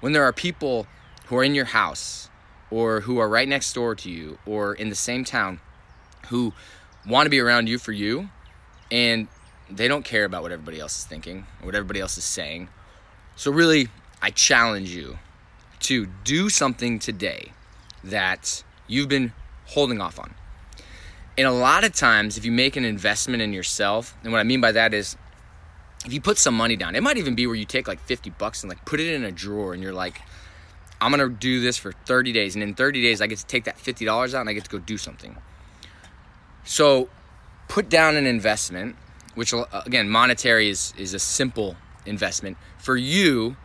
When 0.00 0.12
there 0.12 0.24
are 0.24 0.32
people 0.32 0.86
who 1.26 1.36
are 1.36 1.44
in 1.44 1.54
your 1.54 1.66
house 1.66 2.30
or 2.70 3.00
who 3.00 3.18
are 3.18 3.28
right 3.28 3.48
next 3.48 3.72
door 3.72 3.94
to 3.94 4.10
you 4.10 4.38
or 4.46 4.74
in 4.74 4.88
the 4.88 4.94
same 4.94 5.24
town 5.24 5.60
who 6.28 6.52
want 7.06 7.26
to 7.26 7.30
be 7.30 7.40
around 7.40 7.68
you 7.68 7.78
for 7.78 7.92
you 7.92 8.28
and 8.90 9.28
they 9.70 9.88
don't 9.88 10.04
care 10.04 10.24
about 10.24 10.42
what 10.42 10.52
everybody 10.52 10.78
else 10.80 10.98
is 10.98 11.04
thinking 11.04 11.46
or 11.60 11.66
what 11.66 11.74
everybody 11.74 12.00
else 12.00 12.16
is 12.16 12.24
saying. 12.24 12.68
So, 13.34 13.50
really, 13.50 13.88
I 14.22 14.30
challenge 14.30 14.94
you 14.94 15.18
to 15.80 16.06
do 16.24 16.48
something 16.48 16.98
today 16.98 17.52
that 18.04 18.62
you've 18.86 19.08
been 19.08 19.32
holding 19.66 20.00
off 20.00 20.18
on. 20.18 20.34
And 21.36 21.46
a 21.46 21.52
lot 21.52 21.84
of 21.84 21.92
times, 21.92 22.38
if 22.38 22.44
you 22.44 22.52
make 22.52 22.76
an 22.76 22.84
investment 22.84 23.42
in 23.42 23.52
yourself, 23.52 24.16
and 24.22 24.32
what 24.32 24.38
I 24.38 24.44
mean 24.44 24.60
by 24.60 24.72
that 24.72 24.94
is 24.94 25.16
if 26.06 26.12
you 26.12 26.20
put 26.20 26.38
some 26.38 26.54
money 26.56 26.76
down, 26.76 26.94
it 26.94 27.02
might 27.02 27.18
even 27.18 27.34
be 27.34 27.46
where 27.46 27.56
you 27.56 27.64
take 27.64 27.88
like 27.88 28.00
50 28.00 28.30
bucks 28.30 28.62
and 28.62 28.70
like 28.70 28.84
put 28.84 29.00
it 29.00 29.12
in 29.12 29.24
a 29.24 29.32
drawer 29.32 29.74
and 29.74 29.82
you're 29.82 29.92
like, 29.92 30.22
I'm 31.00 31.10
gonna 31.10 31.28
do 31.28 31.60
this 31.60 31.76
for 31.76 31.92
30 31.92 32.32
days. 32.32 32.54
And 32.54 32.62
in 32.62 32.74
30 32.74 33.02
days, 33.02 33.20
I 33.20 33.26
get 33.26 33.38
to 33.38 33.46
take 33.46 33.64
that 33.64 33.76
$50 33.76 34.34
out 34.34 34.40
and 34.40 34.48
I 34.48 34.54
get 34.54 34.64
to 34.64 34.70
go 34.70 34.78
do 34.78 34.96
something. 34.96 35.36
So 36.66 37.08
put 37.68 37.88
down 37.88 38.16
an 38.16 38.26
investment 38.26 38.96
which 39.36 39.54
uh, 39.54 39.64
again, 39.84 40.08
monetary 40.08 40.68
is 40.68 40.92
is 40.98 41.14
a 41.14 41.18
simple 41.20 41.76
investment 42.04 42.56
for 42.78 42.96
you 42.96 43.56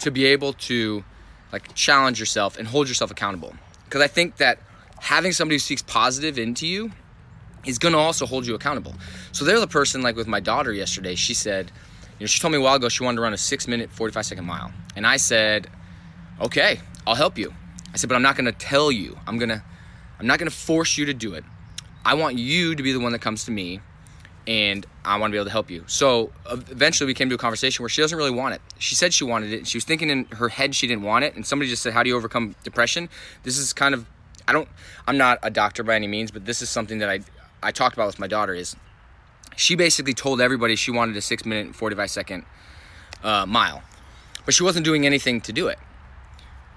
to 0.00 0.10
be 0.10 0.26
able 0.26 0.52
to 0.52 1.04
like 1.52 1.72
challenge 1.74 2.20
yourself 2.20 2.58
and 2.58 2.68
hold 2.68 2.88
yourself 2.88 3.10
accountable. 3.10 3.54
Because 3.84 4.02
I 4.02 4.08
think 4.08 4.36
that 4.36 4.58
having 5.00 5.32
somebody 5.32 5.54
who 5.54 5.60
speaks 5.60 5.82
positive 5.82 6.38
into 6.38 6.66
you 6.66 6.90
is 7.64 7.78
going 7.78 7.92
to 7.92 7.98
also 7.98 8.26
hold 8.26 8.44
you 8.46 8.54
accountable. 8.54 8.94
So 9.32 9.44
they're 9.44 9.60
the 9.60 9.66
person 9.66 10.02
like 10.02 10.16
with 10.16 10.26
my 10.26 10.40
daughter 10.40 10.72
yesterday. 10.72 11.14
She 11.14 11.32
said, 11.32 11.70
you 12.18 12.24
know, 12.24 12.26
she 12.26 12.40
told 12.40 12.52
me 12.52 12.58
a 12.58 12.60
while 12.60 12.74
ago 12.74 12.88
she 12.88 13.04
wanted 13.04 13.16
to 13.16 13.22
run 13.22 13.32
a 13.32 13.38
six 13.38 13.68
minute, 13.68 13.90
45 13.90 14.26
second 14.26 14.44
mile. 14.44 14.72
And 14.96 15.06
I 15.06 15.16
said, 15.16 15.68
okay, 16.40 16.80
I'll 17.06 17.14
help 17.14 17.38
you. 17.38 17.54
I 17.92 17.96
said, 17.96 18.08
but 18.08 18.16
I'm 18.16 18.22
not 18.22 18.36
going 18.36 18.46
to 18.46 18.52
tell 18.52 18.90
you. 18.90 19.16
I'm 19.28 19.38
going 19.38 19.50
to, 19.50 19.62
I'm 20.18 20.26
not 20.26 20.40
going 20.40 20.50
to 20.50 20.56
force 20.56 20.98
you 20.98 21.06
to 21.06 21.14
do 21.14 21.34
it. 21.34 21.44
I 22.04 22.14
want 22.14 22.36
you 22.38 22.74
to 22.74 22.82
be 22.82 22.92
the 22.92 23.00
one 23.00 23.12
that 23.12 23.20
comes 23.20 23.44
to 23.44 23.50
me 23.50 23.80
and 24.46 24.86
I 25.04 25.16
want 25.16 25.30
to 25.30 25.32
be 25.32 25.38
able 25.38 25.46
to 25.46 25.50
help 25.50 25.70
you. 25.70 25.84
So 25.86 26.30
eventually 26.50 27.06
we 27.06 27.14
came 27.14 27.28
to 27.30 27.34
a 27.34 27.38
conversation 27.38 27.82
where 27.82 27.88
she 27.88 28.02
doesn't 28.02 28.16
really 28.16 28.30
want 28.30 28.54
it. 28.54 28.60
She 28.78 28.94
said 28.94 29.14
she 29.14 29.24
wanted 29.24 29.52
it. 29.52 29.66
She 29.66 29.78
was 29.78 29.84
thinking 29.84 30.10
in 30.10 30.26
her 30.26 30.50
head 30.50 30.74
she 30.74 30.86
didn't 30.86 31.02
want 31.02 31.24
it. 31.24 31.34
And 31.34 31.46
somebody 31.46 31.70
just 31.70 31.82
said, 31.82 31.94
How 31.94 32.02
do 32.02 32.10
you 32.10 32.16
overcome 32.16 32.54
depression? 32.62 33.08
This 33.42 33.56
is 33.56 33.72
kind 33.72 33.94
of, 33.94 34.06
I 34.46 34.52
don't, 34.52 34.68
I'm 35.06 35.16
not 35.16 35.38
a 35.42 35.50
doctor 35.50 35.82
by 35.82 35.94
any 35.94 36.06
means, 36.06 36.30
but 36.30 36.44
this 36.44 36.60
is 36.60 36.68
something 36.68 36.98
that 36.98 37.08
I, 37.08 37.20
I 37.62 37.72
talked 37.72 37.94
about 37.94 38.06
with 38.06 38.18
my 38.18 38.26
daughter 38.26 38.52
is 38.52 38.76
she 39.56 39.76
basically 39.76 40.14
told 40.14 40.40
everybody 40.40 40.76
she 40.76 40.90
wanted 40.90 41.16
a 41.16 41.22
six 41.22 41.46
minute 41.46 41.66
and 41.66 41.76
45 41.76 42.10
second 42.10 42.44
uh, 43.22 43.46
mile, 43.46 43.82
but 44.44 44.52
she 44.52 44.62
wasn't 44.62 44.84
doing 44.84 45.06
anything 45.06 45.40
to 45.42 45.52
do 45.52 45.68
it. 45.68 45.78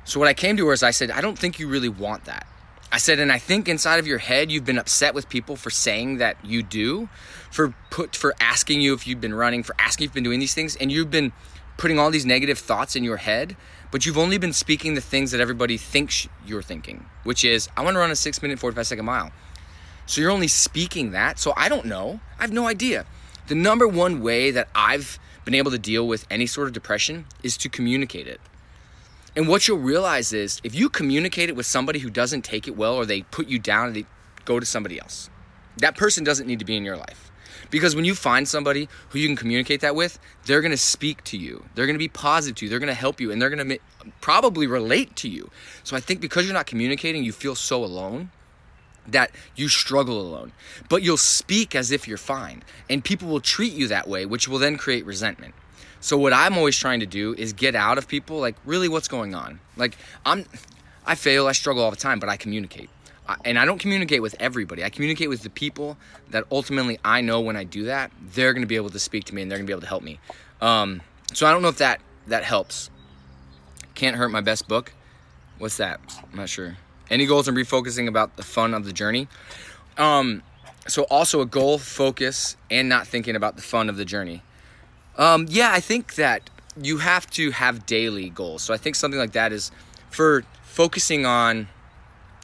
So 0.06 0.22
what 0.22 0.30
I 0.30 0.34
came 0.34 0.56
to 0.56 0.68
her 0.68 0.74
is 0.74 0.84
I 0.84 0.92
said, 0.92 1.12
I 1.12 1.20
don't 1.20 1.38
think 1.38 1.60
you 1.60 1.68
really 1.68 1.90
want 1.90 2.26
that. 2.26 2.48
I 2.92 3.00
said, 3.00 3.20
and 3.20 3.32
I 3.32 3.38
think 3.38 3.68
inside 3.68 4.00
of 4.00 4.08
your 4.08 4.18
head, 4.18 4.52
you've 4.52 4.66
been 4.66 4.78
upset 4.78 5.14
with 5.14 5.28
people 5.28 5.56
for 5.56 5.70
saying 5.70 6.18
that 6.18 6.44
you 6.46 6.64
do, 6.64 7.10
for 7.52 7.76
put 7.90 8.16
for 8.16 8.34
asking 8.40 8.82
you 8.82 8.94
if 8.94 9.06
you've 9.06 9.20
been 9.20 9.34
running, 9.34 9.64
for 9.64 9.76
asking 9.78 10.06
if 10.06 10.10
you've 10.10 10.16
been 10.16 10.24
doing 10.24 10.40
these 10.40 10.54
things, 10.54 10.76
and 10.78 10.92
you've 10.92 11.12
been 11.12 11.34
putting 11.78 12.00
all 12.00 12.10
these 12.10 12.26
negative 12.26 12.58
thoughts 12.58 12.96
in 12.96 13.04
your 13.04 13.18
head, 13.18 13.56
but 13.92 14.06
you've 14.06 14.18
only 14.18 14.38
been 14.38 14.54
speaking 14.54 14.96
the 14.96 15.02
things 15.02 15.32
that 15.32 15.42
everybody 15.42 15.78
thinks 15.78 16.28
you're 16.46 16.62
thinking, 16.62 17.06
which 17.24 17.44
is, 17.44 17.70
I 17.78 17.84
want 17.84 17.96
to 17.96 18.00
run 18.00 18.12
a 18.12 18.16
six 18.16 18.42
minute, 18.42 18.60
45 18.60 18.88
second 18.88 19.06
mile. 19.06 19.32
So 20.06 20.22
you're 20.22 20.32
only 20.32 20.48
speaking 20.48 21.12
that. 21.12 21.38
So 21.40 21.54
I 21.56 21.70
don't 21.70 21.86
know. 21.86 22.22
I 22.40 22.44
have 22.44 22.54
no 22.54 22.68
idea. 22.68 23.06
The 23.48 23.56
number 23.56 23.88
one 23.88 24.22
way 24.22 24.52
that 24.52 24.70
I've 24.74 25.20
been 25.46 25.54
able 25.54 25.72
to 25.72 25.78
deal 25.78 26.08
with 26.08 26.26
any 26.30 26.46
sort 26.46 26.68
of 26.68 26.74
depression 26.74 27.26
is 27.44 27.58
to 27.58 27.70
communicate 27.70 28.28
it. 28.28 28.42
And 29.38 29.48
what 29.48 29.68
you'll 29.68 29.78
realize 29.78 30.34
is 30.34 30.60
if 30.64 30.74
you 30.74 30.90
communicate 30.90 31.48
it 31.48 31.56
with 31.56 31.68
somebody 31.68 32.00
who 32.00 32.10
doesn't 32.10 32.42
take 32.42 32.68
it 32.68 32.76
well 32.76 32.96
or 32.96 33.06
they 33.06 33.22
put 33.22 33.48
you 33.48 33.60
down 33.60 33.86
and 33.86 33.96
they 33.96 34.06
go 34.46 34.60
to 34.60 34.66
somebody 34.66 35.00
else, 35.00 35.30
that 35.78 35.96
person 35.96 36.24
doesn't 36.24 36.48
need 36.48 36.58
to 36.58 36.66
be 36.66 36.76
in 36.76 36.84
your 36.84 36.98
life. 36.98 37.32
Because 37.70 37.96
when 37.96 38.04
you 38.04 38.16
find 38.16 38.48
somebody 38.48 38.90
who 39.10 39.20
you 39.20 39.28
can 39.28 39.36
communicate 39.36 39.82
that 39.82 39.96
with, 39.96 40.18
they're 40.48 40.62
to 40.62 40.76
speak 40.76 41.24
to 41.26 41.38
you. 41.38 41.66
They're 41.76 41.86
to 41.86 42.00
be 42.00 42.08
positive 42.08 42.56
to 42.58 42.66
you. 42.66 42.70
They're 42.72 42.80
to 42.80 42.96
help 42.96 43.22
you 43.22 43.32
and 43.32 43.40
they're 43.40 43.52
to 43.52 43.80
probably 44.22 44.66
relate 44.66 45.16
to 45.18 45.30
you. 45.30 45.52
So 45.84 45.96
I 45.96 46.00
think 46.00 46.20
because 46.20 46.46
you're 46.46 46.54
not 46.56 46.66
communicating, 46.66 47.24
you 47.24 47.32
feel 47.32 47.54
so 47.54 47.84
alone 47.84 48.32
that 49.08 49.30
you 49.56 49.68
struggle 49.70 50.20
alone. 50.20 50.52
But 50.90 51.04
you'll 51.04 51.16
speak 51.16 51.76
as 51.76 51.92
if 51.92 52.08
you're 52.08 52.18
fine, 52.18 52.64
and 52.90 53.04
people 53.04 53.28
will 53.28 53.40
treat 53.40 53.72
you 53.72 53.88
that 53.88 54.08
way, 54.08 54.26
which 54.26 54.48
will 54.48 54.60
then 54.60 54.78
create 54.78 55.06
resentment. 55.06 55.54
So 56.08 56.18
what 56.18 56.32
I'm 56.32 56.58
always 56.58 56.78
trying 56.78 57.02
to 57.02 57.06
do 57.06 57.36
is 57.38 57.52
get 57.52 57.76
out 57.76 57.98
of 57.98 58.08
people 58.08 58.40
like 58.40 58.56
really 58.64 58.88
what's 58.88 59.10
going 59.10 59.36
on. 59.36 59.60
Like 59.76 59.98
I'm 60.26 60.46
I 61.06 61.16
fail, 61.16 61.48
I 61.48 61.52
struggle 61.52 61.84
all 61.84 61.92
the 61.92 61.98
time, 61.98 62.22
but 62.22 62.30
I 62.30 62.38
communicate. 62.38 62.90
I, 63.28 63.36
and 63.44 63.60
I 63.60 63.66
don't 63.66 63.78
communicate 63.78 64.22
with 64.22 64.34
everybody. 64.40 64.86
I 64.86 64.90
communicate 64.90 65.28
with 65.28 65.44
the 65.44 65.50
people 65.50 65.98
that 66.30 66.46
ultimately 66.50 66.98
I 67.04 67.20
know 67.20 67.42
when 67.42 67.58
I 67.58 67.66
do 67.66 67.84
that, 67.88 68.14
they're 68.22 68.54
going 68.54 68.62
to 68.62 68.68
be 68.68 68.78
able 68.78 68.90
to 68.92 69.00
speak 69.00 69.26
to 69.26 69.36
me 69.36 69.42
and 69.42 69.52
they're 69.52 69.58
going 69.58 69.66
to 69.66 69.70
be 69.70 69.74
able 69.74 69.82
to 69.82 69.88
help 69.88 70.02
me. 70.02 70.22
Um, 70.62 71.02
so 71.34 71.46
I 71.46 71.52
don't 71.52 71.62
know 71.62 71.68
if 71.68 71.80
that 71.80 72.00
that 72.28 72.46
helps. 72.46 72.90
Can't 73.94 74.16
hurt 74.16 74.30
me 74.30 74.40
best 74.40 74.66
book. 74.70 74.94
What's 75.58 75.76
that? 75.76 76.00
I'm 76.32 76.38
not 76.38 76.48
sure. 76.48 76.78
Any 77.10 77.26
goals 77.26 77.50
and 77.50 77.58
refocusing 77.58 78.08
about 78.08 78.38
the 78.38 78.44
fun 78.44 78.74
of 78.74 78.86
the 78.86 78.94
journey? 78.94 79.28
Um, 79.98 80.42
so 80.88 81.04
also 81.10 81.42
a 81.42 81.46
goal, 81.46 81.78
focus, 81.78 82.56
and 82.72 82.88
not 82.88 83.08
thinking 83.08 83.36
about 83.36 83.58
the 83.58 83.62
fun 83.62 83.90
of 83.90 83.98
the 83.98 84.06
journey. 84.06 84.42
Um, 85.18 85.48
yeah, 85.50 85.72
I 85.72 85.80
think 85.80 86.16
that 86.16 86.50
you 86.82 86.98
have 86.98 87.30
to 87.32 87.52
have 87.52 87.86
daily 87.86 88.30
goals. 88.30 88.62
So 88.62 88.74
I 88.74 88.78
think 88.78 88.96
something 88.96 89.20
like 89.20 89.32
that 89.32 89.52
is 89.52 89.72
for 90.10 90.44
focusing 90.64 91.26
on, 91.26 91.68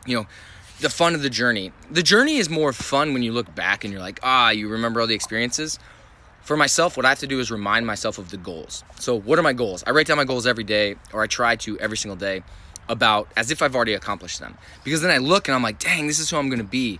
you 0.05 0.15
know, 0.15 0.27
the 0.79 0.89
fun 0.89 1.13
of 1.13 1.21
the 1.21 1.29
journey. 1.29 1.71
The 1.91 2.03
journey 2.03 2.37
is 2.37 2.49
more 2.49 2.73
fun 2.73 3.13
when 3.13 3.23
you 3.23 3.31
look 3.31 3.53
back 3.53 3.83
and 3.83 3.93
you're 3.93 4.01
like, 4.01 4.19
ah, 4.23 4.49
you 4.49 4.67
remember 4.67 5.01
all 5.01 5.07
the 5.07 5.15
experiences. 5.15 5.79
For 6.41 6.57
myself, 6.57 6.97
what 6.97 7.05
I 7.05 7.09
have 7.09 7.19
to 7.19 7.27
do 7.27 7.39
is 7.39 7.51
remind 7.51 7.87
myself 7.87 8.17
of 8.17 8.31
the 8.31 8.37
goals. 8.37 8.83
So, 8.99 9.17
what 9.17 9.39
are 9.39 9.43
my 9.43 9.53
goals? 9.53 9.81
I 9.87 9.91
write 9.91 10.07
down 10.07 10.17
my 10.17 10.25
goals 10.25 10.45
every 10.45 10.65
day, 10.65 10.95
or 11.13 11.23
I 11.23 11.27
try 11.27 11.55
to 11.57 11.79
every 11.79 11.95
single 11.95 12.17
day, 12.17 12.43
about 12.89 13.29
as 13.37 13.49
if 13.49 13.61
I've 13.61 13.75
already 13.75 13.93
accomplished 13.93 14.41
them. 14.41 14.57
Because 14.83 15.01
then 15.01 15.09
I 15.09 15.19
look 15.19 15.47
and 15.47 15.55
I'm 15.55 15.63
like, 15.63 15.79
dang, 15.79 16.07
this 16.07 16.19
is 16.19 16.29
who 16.29 16.35
I'm 16.35 16.49
gonna 16.49 16.65
be. 16.65 16.99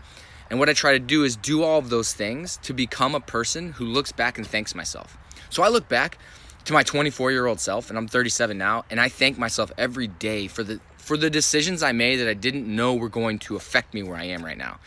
And 0.49 0.59
what 0.59 0.69
I 0.69 0.73
try 0.73 0.93
to 0.93 0.99
do 0.99 1.25
is 1.25 1.35
do 1.35 1.61
all 1.63 1.79
of 1.79 1.89
those 1.89 2.13
things 2.13 2.57
to 2.63 2.73
become 2.73 3.15
a 3.15 3.19
person 3.19 3.73
who 3.73 3.85
looks 3.85 4.13
back 4.13 4.37
and 4.37 4.47
thanks 4.47 4.73
myself. 4.75 5.17
So 5.53 5.62
I 5.62 5.67
look 5.67 5.88
back 5.88 6.17
to 6.65 6.74
my 6.74 6.81
24 6.81 7.31
year 7.31 7.45
old 7.45 7.60
self, 7.60 7.89
and 7.89 7.98
I'm 7.98 8.07
37 8.07 8.57
now, 8.57 8.86
and 8.89 9.00
I 9.00 9.07
thank 9.07 9.38
myself 9.38 9.72
every 9.77 10.07
day 10.07 10.48
for 10.48 10.63
the 10.63 10.79
for 10.98 11.15
the 11.15 11.29
decisions 11.29 11.83
I 11.83 11.91
made 11.91 12.15
that 12.17 12.27
I 12.27 12.33
didn't 12.33 12.65
know 12.65 12.95
were 12.95 13.10
going 13.10 13.38
to 13.39 13.55
affect 13.55 13.93
me 13.93 14.01
where 14.01 14.15
I 14.15 14.24
am 14.24 14.43
right 14.43 14.57
now. 14.57 14.79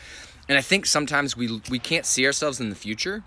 And 0.49 0.59
I 0.59 0.63
think 0.63 0.87
sometimes 0.87 1.37
we 1.37 1.61
we 1.71 1.79
can't 1.79 2.05
see 2.05 2.27
ourselves 2.27 2.59
in 2.59 2.69
the 2.69 2.75
future, 2.75 3.23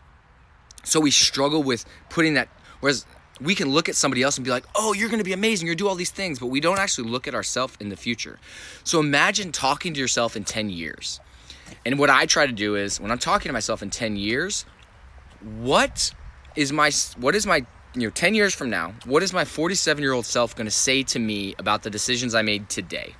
so 0.84 1.00
we 1.00 1.12
struggle 1.12 1.64
with 1.64 1.86
putting 2.10 2.34
that. 2.34 2.50
Whereas 2.82 3.06
we 3.40 3.56
can 3.56 3.70
look 3.70 3.88
at 3.88 3.96
somebody 3.96 4.22
else 4.22 4.38
and 4.38 4.44
be 4.44 4.52
like, 4.52 4.66
"Oh, 4.76 4.92
you're 4.92 5.08
going 5.08 5.20
to 5.20 5.24
be 5.24 5.32
amazing. 5.32 5.66
You're 5.66 5.76
going 5.76 5.78
to 5.78 5.84
do 5.86 5.88
all 5.88 5.96
these 5.96 6.12
things," 6.12 6.40
but 6.40 6.48
we 6.48 6.60
don't 6.60 6.80
actually 6.80 7.10
look 7.10 7.26
at 7.26 7.34
ourselves 7.34 7.78
in 7.80 7.88
the 7.88 7.96
future. 7.96 8.38
So 8.84 9.00
imagine 9.00 9.54
talking 9.54 9.94
to 9.94 10.00
yourself 10.02 10.36
in 10.36 10.44
10 10.44 10.70
years. 10.70 11.22
And 11.86 12.00
what 12.00 12.10
I 12.10 12.26
try 12.26 12.48
to 12.48 12.52
do 12.52 12.76
is 12.76 13.00
when 13.00 13.12
I'm 13.12 13.20
talking 13.20 13.48
to 13.48 13.54
myself 13.54 13.82
in 13.82 13.92
10 13.92 14.18
years, 14.18 14.66
what 15.42 16.12
is 16.56 16.72
my 16.72 16.92
what 17.18 17.36
is 17.36 17.46
my 17.46 17.66
you 17.96 18.02
know 18.02 18.10
10 18.10 18.36
years 18.36 18.54
from 18.54 18.70
now 18.70 18.94
what 19.06 19.24
is 19.24 19.34
my 19.34 19.46
47 19.46 20.02
year 20.02 20.14
old 20.14 20.26
self 20.26 20.56
going 20.56 20.66
to 20.66 20.72
say 20.72 21.04
to 21.04 21.20
me 21.20 21.56
about 21.58 21.84
the 21.84 21.90
decisions 21.90 22.36
i 22.36 22.42
made 22.42 22.70
today? 22.70 23.16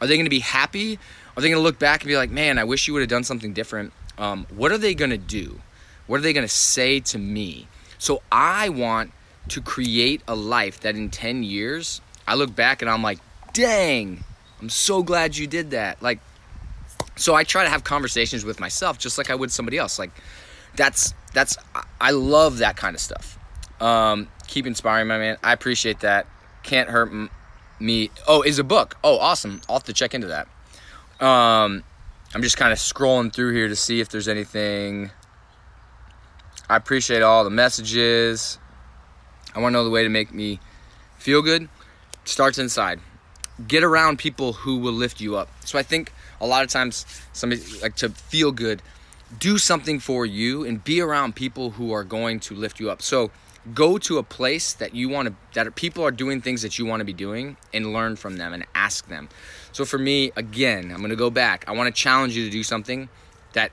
Are 0.00 0.06
they 0.06 0.16
going 0.16 0.26
to 0.26 0.30
be 0.30 0.40
happy? 0.40 0.98
Are 1.36 1.40
they 1.40 1.48
going 1.48 1.60
to 1.60 1.62
look 1.62 1.78
back 1.78 2.02
and 2.02 2.08
be 2.08 2.16
like 2.16 2.30
man 2.30 2.58
i 2.58 2.64
wish 2.64 2.86
you 2.86 2.94
would 2.94 3.00
have 3.00 3.08
done 3.08 3.24
something 3.24 3.52
different. 3.52 3.92
Um, 4.18 4.46
what 4.54 4.70
are 4.72 4.78
they 4.78 4.94
going 4.94 5.10
to 5.10 5.18
do? 5.18 5.60
What 6.06 6.18
are 6.18 6.22
they 6.22 6.32
going 6.32 6.46
to 6.46 6.54
say 6.54 7.00
to 7.00 7.18
me? 7.18 7.68
So 7.98 8.22
i 8.30 8.68
want 8.68 9.12
to 9.48 9.60
create 9.60 10.22
a 10.26 10.34
life 10.34 10.80
that 10.80 10.96
in 10.96 11.10
10 11.10 11.42
years 11.42 12.00
i 12.26 12.34
look 12.34 12.54
back 12.54 12.82
and 12.82 12.90
i'm 12.90 13.02
like 13.02 13.18
dang 13.52 14.24
i'm 14.60 14.68
so 14.68 15.02
glad 15.02 15.36
you 15.36 15.46
did 15.46 15.70
that. 15.70 16.02
Like 16.02 16.20
so 17.16 17.34
i 17.34 17.44
try 17.44 17.64
to 17.64 17.70
have 17.70 17.84
conversations 17.84 18.44
with 18.44 18.60
myself 18.60 18.98
just 18.98 19.18
like 19.18 19.30
i 19.30 19.34
would 19.34 19.50
somebody 19.50 19.78
else. 19.78 19.98
Like 19.98 20.10
that's 20.76 21.14
that's 21.32 21.56
I 22.00 22.10
love 22.10 22.58
that 22.58 22.76
kind 22.76 22.94
of 22.94 23.00
stuff. 23.00 23.38
Um, 23.80 24.28
keep 24.46 24.66
inspiring, 24.66 25.08
my 25.08 25.18
man. 25.18 25.36
I 25.42 25.52
appreciate 25.52 26.00
that. 26.00 26.26
Can't 26.62 26.88
hurt 26.88 27.08
m- 27.10 27.30
me. 27.80 28.10
Oh, 28.26 28.42
is 28.42 28.58
a 28.58 28.64
book. 28.64 28.96
Oh, 29.04 29.18
awesome. 29.18 29.60
I'll 29.68 29.76
have 29.76 29.84
to 29.84 29.92
check 29.92 30.14
into 30.14 30.28
that. 30.28 30.46
Um, 31.24 31.82
I'm 32.34 32.42
just 32.42 32.56
kind 32.56 32.72
of 32.72 32.78
scrolling 32.78 33.32
through 33.32 33.52
here 33.52 33.68
to 33.68 33.76
see 33.76 34.00
if 34.00 34.08
there's 34.08 34.28
anything. 34.28 35.10
I 36.68 36.76
appreciate 36.76 37.22
all 37.22 37.44
the 37.44 37.50
messages. 37.50 38.58
I 39.54 39.60
want 39.60 39.72
to 39.72 39.78
know 39.78 39.84
the 39.84 39.90
way 39.90 40.02
to 40.02 40.08
make 40.08 40.32
me 40.32 40.60
feel 41.18 41.42
good. 41.42 41.68
Starts 42.24 42.58
inside. 42.58 43.00
Get 43.68 43.84
around 43.84 44.18
people 44.18 44.52
who 44.52 44.78
will 44.78 44.92
lift 44.92 45.20
you 45.20 45.36
up. 45.36 45.48
So 45.64 45.78
I 45.78 45.82
think 45.82 46.12
a 46.40 46.46
lot 46.46 46.64
of 46.64 46.70
times 46.70 47.06
somebody 47.32 47.62
like 47.82 47.96
to 47.96 48.08
feel 48.08 48.50
good 48.50 48.82
do 49.38 49.58
something 49.58 49.98
for 49.98 50.26
you 50.26 50.64
and 50.64 50.82
be 50.82 51.00
around 51.00 51.34
people 51.34 51.70
who 51.70 51.92
are 51.92 52.04
going 52.04 52.40
to 52.40 52.54
lift 52.54 52.80
you 52.80 52.90
up. 52.90 53.02
So 53.02 53.30
go 53.72 53.96
to 53.98 54.18
a 54.18 54.22
place 54.22 54.72
that 54.74 54.94
you 54.94 55.08
want 55.08 55.28
to 55.28 55.34
that 55.54 55.74
people 55.74 56.04
are 56.04 56.10
doing 56.10 56.40
things 56.40 56.62
that 56.62 56.78
you 56.78 56.84
want 56.84 57.00
to 57.00 57.04
be 57.04 57.12
doing 57.12 57.56
and 57.72 57.92
learn 57.92 58.16
from 58.16 58.36
them 58.36 58.52
and 58.52 58.66
ask 58.74 59.08
them. 59.08 59.28
So 59.72 59.84
for 59.84 59.98
me, 59.98 60.32
again, 60.36 60.90
I'm 60.90 60.98
going 60.98 61.10
to 61.10 61.16
go 61.16 61.30
back. 61.30 61.64
I 61.66 61.72
want 61.72 61.94
to 61.94 62.02
challenge 62.02 62.36
you 62.36 62.44
to 62.44 62.50
do 62.50 62.62
something 62.62 63.08
that 63.54 63.72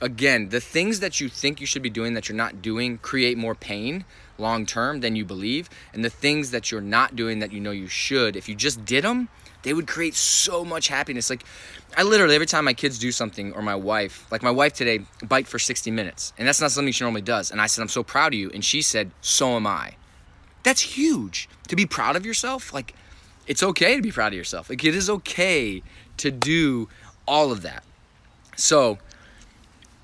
again, 0.00 0.48
the 0.48 0.60
things 0.60 1.00
that 1.00 1.20
you 1.20 1.28
think 1.28 1.60
you 1.60 1.66
should 1.66 1.82
be 1.82 1.90
doing 1.90 2.14
that 2.14 2.28
you're 2.28 2.36
not 2.36 2.62
doing 2.62 2.98
create 2.98 3.36
more 3.36 3.54
pain 3.54 4.04
long 4.38 4.66
term 4.66 5.00
than 5.00 5.16
you 5.16 5.24
believe, 5.24 5.68
and 5.92 6.04
the 6.04 6.10
things 6.10 6.50
that 6.50 6.70
you're 6.70 6.80
not 6.80 7.16
doing 7.16 7.38
that 7.40 7.52
you 7.52 7.60
know 7.60 7.70
you 7.70 7.88
should, 7.88 8.36
if 8.36 8.48
you 8.48 8.54
just 8.54 8.84
did 8.84 9.04
them, 9.04 9.28
they 9.62 9.74
would 9.74 9.86
create 9.86 10.14
so 10.14 10.64
much 10.64 10.88
happiness. 10.88 11.30
Like, 11.30 11.44
I 11.96 12.02
literally, 12.02 12.34
every 12.34 12.46
time 12.46 12.64
my 12.64 12.74
kids 12.74 12.98
do 12.98 13.10
something 13.10 13.52
or 13.52 13.62
my 13.62 13.74
wife, 13.74 14.26
like 14.30 14.42
my 14.42 14.50
wife 14.50 14.72
today, 14.72 15.00
biked 15.26 15.48
for 15.48 15.58
60 15.58 15.90
minutes. 15.90 16.32
And 16.38 16.46
that's 16.46 16.60
not 16.60 16.70
something 16.70 16.92
she 16.92 17.04
normally 17.04 17.22
does. 17.22 17.50
And 17.50 17.60
I 17.60 17.66
said, 17.66 17.82
I'm 17.82 17.88
so 17.88 18.02
proud 18.02 18.34
of 18.34 18.38
you. 18.38 18.50
And 18.54 18.64
she 18.64 18.82
said, 18.82 19.10
So 19.20 19.56
am 19.56 19.66
I. 19.66 19.96
That's 20.62 20.80
huge. 20.80 21.48
To 21.68 21.76
be 21.76 21.86
proud 21.86 22.16
of 22.16 22.24
yourself, 22.24 22.72
like, 22.72 22.94
it's 23.46 23.62
okay 23.62 23.96
to 23.96 24.02
be 24.02 24.12
proud 24.12 24.32
of 24.32 24.36
yourself. 24.36 24.68
Like, 24.70 24.84
it 24.84 24.94
is 24.94 25.08
okay 25.10 25.82
to 26.18 26.30
do 26.30 26.88
all 27.26 27.50
of 27.50 27.62
that. 27.62 27.84
So, 28.56 28.98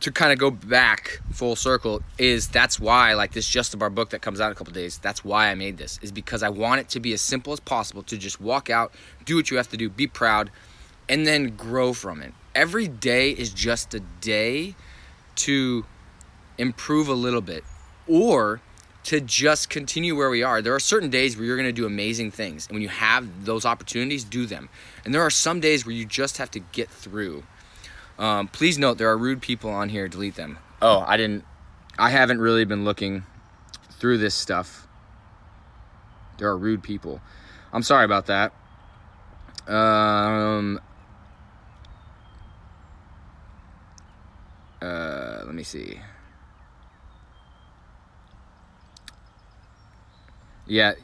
to 0.04 0.12
kind 0.12 0.32
of 0.32 0.38
go 0.38 0.50
back 0.50 1.20
full 1.32 1.56
circle 1.56 2.02
is 2.18 2.48
that's 2.48 2.78
why 2.78 3.14
like 3.14 3.32
this 3.32 3.48
just 3.48 3.80
our 3.80 3.90
book 3.90 4.10
that 4.10 4.20
comes 4.20 4.40
out 4.40 4.46
in 4.46 4.52
a 4.52 4.54
couple 4.54 4.72
days 4.72 4.98
that's 4.98 5.24
why 5.24 5.48
i 5.48 5.54
made 5.54 5.78
this 5.78 5.98
is 6.02 6.12
because 6.12 6.42
i 6.42 6.48
want 6.48 6.80
it 6.80 6.88
to 6.88 7.00
be 7.00 7.12
as 7.12 7.20
simple 7.22 7.52
as 7.52 7.60
possible 7.60 8.02
to 8.02 8.16
just 8.18 8.40
walk 8.40 8.68
out 8.68 8.92
do 9.24 9.34
what 9.34 9.50
you 9.50 9.56
have 9.56 9.68
to 9.68 9.76
do 9.76 9.88
be 9.88 10.06
proud 10.06 10.50
and 11.08 11.26
then 11.26 11.56
grow 11.56 11.92
from 11.92 12.22
it. 12.22 12.32
Every 12.54 12.88
day 12.88 13.30
is 13.30 13.50
just 13.50 13.94
a 13.94 14.00
day 14.20 14.74
to 15.36 15.84
improve 16.56 17.08
a 17.08 17.14
little 17.14 17.40
bit 17.40 17.64
or 18.08 18.60
to 19.04 19.20
just 19.20 19.68
continue 19.68 20.16
where 20.16 20.30
we 20.30 20.42
are. 20.42 20.62
There 20.62 20.74
are 20.74 20.80
certain 20.80 21.10
days 21.10 21.36
where 21.36 21.44
you're 21.44 21.56
going 21.56 21.68
to 21.68 21.72
do 21.72 21.84
amazing 21.84 22.30
things 22.30 22.66
and 22.66 22.74
when 22.74 22.82
you 22.82 22.88
have 22.88 23.44
those 23.44 23.66
opportunities 23.66 24.24
do 24.24 24.46
them. 24.46 24.68
And 25.04 25.14
there 25.14 25.22
are 25.22 25.30
some 25.30 25.60
days 25.60 25.84
where 25.84 25.94
you 25.94 26.06
just 26.06 26.38
have 26.38 26.50
to 26.52 26.60
get 26.60 26.88
through 26.88 27.42
um, 28.18 28.48
please 28.48 28.78
note 28.78 28.98
there 28.98 29.10
are 29.10 29.18
rude 29.18 29.42
people 29.42 29.70
on 29.70 29.88
here. 29.88 30.08
Delete 30.08 30.36
them. 30.36 30.58
Oh, 30.80 31.04
I 31.06 31.16
didn't. 31.16 31.44
I 31.98 32.10
haven't 32.10 32.40
really 32.40 32.64
been 32.64 32.84
looking 32.84 33.24
through 33.90 34.18
this 34.18 34.34
stuff. 34.34 34.86
There 36.38 36.48
are 36.48 36.56
rude 36.56 36.82
people. 36.82 37.20
I'm 37.72 37.82
sorry 37.82 38.04
about 38.04 38.26
that. 38.26 38.52
Um. 39.66 40.80
Uh, 44.82 45.42
let 45.46 45.54
me 45.54 45.62
see. 45.62 45.98
Yeah, 50.66 50.94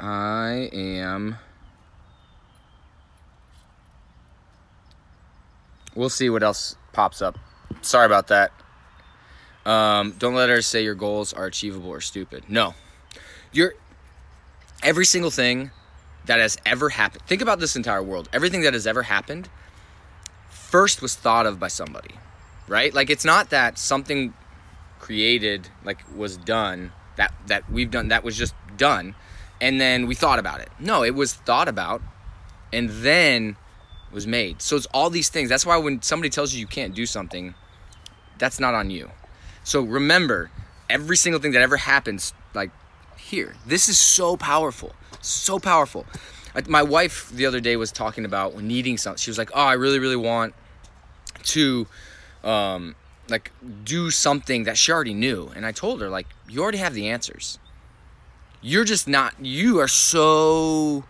I 0.00 0.70
am. 0.72 1.36
We'll 5.96 6.10
see 6.10 6.30
what 6.30 6.42
else 6.42 6.76
pops 6.92 7.20
up. 7.20 7.38
Sorry 7.82 8.06
about 8.06 8.28
that. 8.28 8.52
Um, 9.64 10.14
don't 10.18 10.34
let 10.34 10.48
her 10.48 10.62
say 10.62 10.84
your 10.84 10.94
goals 10.94 11.32
are 11.32 11.46
achievable 11.46 11.90
or 11.90 12.00
stupid. 12.00 12.44
No, 12.48 12.74
you're 13.50 13.74
every 14.82 15.04
single 15.04 15.32
thing 15.32 15.72
that 16.26 16.38
has 16.38 16.56
ever 16.64 16.90
happened. 16.90 17.22
Think 17.26 17.42
about 17.42 17.58
this 17.58 17.74
entire 17.74 18.02
world. 18.02 18.28
Everything 18.32 18.60
that 18.62 18.74
has 18.74 18.86
ever 18.86 19.02
happened 19.02 19.48
first 20.48 21.02
was 21.02 21.16
thought 21.16 21.46
of 21.46 21.58
by 21.58 21.68
somebody, 21.68 22.14
right? 22.68 22.94
Like 22.94 23.10
it's 23.10 23.24
not 23.24 23.50
that 23.50 23.78
something 23.78 24.34
created 25.00 25.68
like 25.84 25.98
was 26.16 26.36
done 26.36 26.92
that 27.16 27.32
that 27.46 27.70
we've 27.70 27.90
done 27.90 28.08
that 28.08 28.24
was 28.24 28.36
just 28.36 28.54
done 28.76 29.14
and 29.60 29.80
then 29.80 30.06
we 30.06 30.14
thought 30.14 30.38
about 30.38 30.60
it. 30.60 30.68
No, 30.78 31.02
it 31.02 31.14
was 31.14 31.34
thought 31.34 31.68
about 31.68 32.02
and 32.72 32.88
then 32.90 33.56
was 34.16 34.26
made. 34.26 34.62
So 34.62 34.74
it's 34.76 34.86
all 34.86 35.10
these 35.10 35.28
things. 35.28 35.50
That's 35.50 35.66
why 35.66 35.76
when 35.76 36.00
somebody 36.00 36.30
tells 36.30 36.52
you 36.54 36.58
you 36.58 36.66
can't 36.66 36.94
do 36.94 37.04
something, 37.04 37.54
that's 38.38 38.58
not 38.58 38.74
on 38.74 38.88
you. 38.90 39.10
So 39.62 39.82
remember, 39.82 40.50
every 40.88 41.18
single 41.18 41.40
thing 41.40 41.52
that 41.52 41.60
ever 41.60 41.76
happens, 41.76 42.32
like 42.54 42.70
here, 43.18 43.54
this 43.66 43.88
is 43.90 43.98
so 43.98 44.36
powerful, 44.36 44.94
so 45.20 45.58
powerful. 45.58 46.06
My 46.66 46.82
wife 46.82 47.28
the 47.30 47.44
other 47.44 47.60
day 47.60 47.76
was 47.76 47.92
talking 47.92 48.24
about 48.24 48.60
needing 48.62 48.96
something. 48.96 49.18
She 49.18 49.30
was 49.30 49.36
like, 49.36 49.50
"Oh, 49.52 49.60
I 49.60 49.74
really, 49.74 49.98
really 49.98 50.16
want 50.16 50.54
to, 51.54 51.86
um, 52.42 52.96
like, 53.28 53.52
do 53.84 54.10
something 54.10 54.64
that 54.64 54.78
she 54.78 54.90
already 54.90 55.12
knew." 55.12 55.52
And 55.54 55.66
I 55.66 55.72
told 55.72 56.00
her, 56.00 56.08
like, 56.08 56.28
you 56.48 56.62
already 56.62 56.78
have 56.78 56.94
the 56.94 57.08
answers. 57.10 57.58
You're 58.62 58.84
just 58.84 59.06
not. 59.06 59.34
You 59.38 59.78
are 59.80 59.88
so 59.88 61.04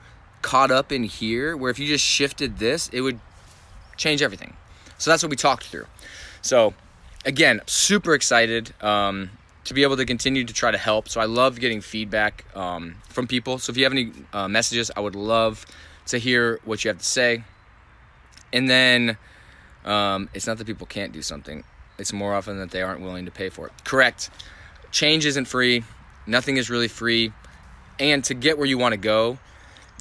caught 0.47 0.71
up 0.71 0.93
in 0.93 1.03
here 1.03 1.57
where 1.57 1.73
if 1.73 1.79
you 1.81 1.89
just 1.89 2.05
shifted 2.05 2.61
this, 2.61 2.89
it 2.93 3.01
would 3.01 3.19
change 3.97 4.23
everything. 4.23 4.57
So 4.97 5.11
that's 5.11 5.21
what 5.21 5.31
we 5.31 5.35
talked 5.35 5.65
through. 5.65 5.87
So 6.41 6.73
again, 7.25 7.61
super 7.67 8.15
excited 8.15 8.73
um, 8.81 9.31
to 9.65 9.75
be 9.75 9.83
able 9.83 9.97
to 9.97 10.07
continue 10.07 10.45
to 10.45 10.55
try 10.55 10.71
to 10.71 10.79
help. 10.79 11.09
So 11.09 11.21
I 11.21 11.25
love 11.25 11.59
getting 11.59 11.81
feedback 11.81 12.45
um, 12.57 12.95
from 13.09 13.27
people. 13.27 13.59
So 13.59 13.73
if 13.73 13.77
you 13.77 13.83
have 13.83 13.93
any 13.93 14.13
uh, 14.33 14.47
messages, 14.47 14.89
I 14.97 15.01
would 15.01 15.17
love 15.17 15.67
to 16.07 16.19
hear 16.19 16.61
what 16.65 16.85
you 16.85 16.91
have 16.91 16.99
to 16.99 17.05
say. 17.05 17.43
And 18.53 18.71
then 18.71 19.19
um, 19.85 20.29
it's 20.33 20.47
not 20.47 20.59
that 20.59 20.67
people 20.69 20.87
can't 20.87 21.13
do 21.13 21.23
something, 21.23 21.65
it's 21.99 22.13
more 22.13 22.33
often 22.33 22.61
that 22.61 22.71
they 22.71 22.83
aren't 22.83 23.01
willing 23.01 23.25
to 23.25 23.33
pay 23.33 23.49
for 23.49 23.67
it. 23.67 23.73
Correct. 23.83 24.31
Change 24.93 25.27
isn't 25.27 25.47
free, 25.47 25.83
nothing 26.25 26.57
is 26.57 26.71
really 26.71 26.87
free. 26.87 27.33
And 27.99 28.23
to 28.25 28.35
get 28.35 28.59
where 28.59 28.67
you 28.69 28.79
want 28.79 28.93
to 28.93 28.99
go, 28.99 29.39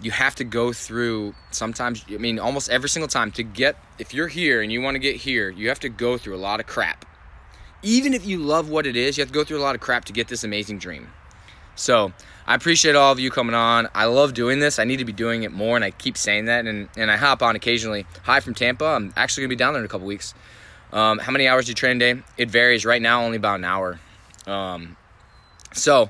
you 0.02 0.12
have 0.12 0.36
to 0.36 0.44
go 0.44 0.74
through 0.74 1.34
sometimes 1.52 2.04
i 2.10 2.18
mean 2.18 2.38
almost 2.40 2.70
every 2.70 2.90
single 2.90 3.08
time 3.08 3.32
to 3.32 3.44
get 3.44 3.78
if 3.98 4.14
you're 4.14 4.28
here 4.28 4.62
and 4.62 4.72
you 4.72 4.82
want 4.82 4.96
to 4.96 5.00
get 5.00 5.16
here 5.16 5.50
you 5.50 5.70
have 5.70 5.80
to 5.80 5.90
go 5.90 6.18
through 6.18 6.36
a 6.36 6.38
lot 6.38 6.60
of 6.60 6.68
crap. 6.68 7.06
Even 7.82 8.16
if 8.16 8.26
you 8.26 8.40
love 8.40 8.70
what 8.70 8.88
it 8.88 8.96
is 8.96 9.18
you 9.18 9.22
have 9.22 9.30
to 9.30 9.34
go 9.34 9.44
through 9.44 9.60
a 9.60 9.62
lot 9.62 9.76
of 9.76 9.82
crap 9.82 10.06
to 10.06 10.14
get 10.14 10.28
this 10.28 10.44
amazing 10.44 10.80
dream. 10.80 11.10
So 11.76 12.14
i 12.48 12.56
appreciate 12.56 12.96
all 12.96 13.12
of 13.12 13.20
you 13.20 13.32
coming 13.32 13.56
on. 13.56 13.88
I 13.94 14.06
love 14.06 14.34
doing 14.34 14.60
this. 14.60 14.80
I 14.80 14.84
need 14.84 14.98
to 14.98 15.06
be 15.06 15.14
doing 15.14 15.44
it 15.44 15.52
more 15.52 15.76
and 15.76 15.86
i 15.86 15.92
keep 15.92 16.18
saying 16.18 16.46
that 16.46 16.66
and, 16.66 16.90
and 16.98 17.10
i 17.10 17.16
hop 17.16 17.42
on 17.42 17.56
occasionally. 17.56 18.06
Hi 18.24 18.40
from 18.40 18.54
tampa. 18.54 18.86
I'm 18.86 19.14
actually 19.16 19.42
going 19.44 19.50
to 19.50 19.56
be 19.56 19.60
down 19.60 19.74
there 19.74 19.82
in 19.82 19.86
a 19.86 19.90
couple 19.90 20.08
weeks. 20.08 20.34
Um, 20.92 21.20
how 21.20 21.32
many 21.32 21.48
hours 21.48 21.66
do 21.66 21.72
you 21.72 21.76
train 21.76 21.98
a 21.98 22.14
day? 22.14 22.22
It 22.38 22.50
varies. 22.50 22.86
Right 22.86 23.02
now 23.02 23.24
only 23.24 23.38
about 23.38 23.56
an 23.56 23.66
hour. 23.66 24.00
Um, 24.48 24.96
so 25.74 26.10